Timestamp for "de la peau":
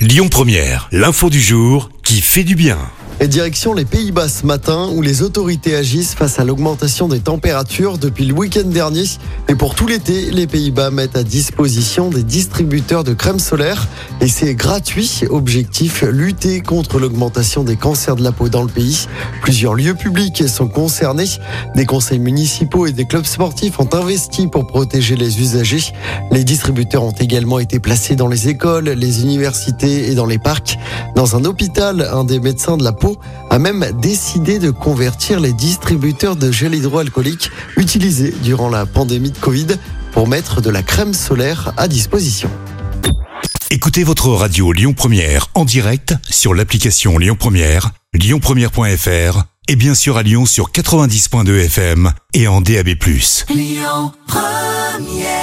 18.16-18.48, 32.78-33.09